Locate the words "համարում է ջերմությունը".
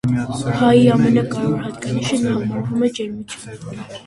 2.41-3.89